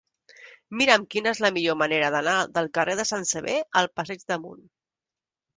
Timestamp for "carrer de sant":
2.79-3.29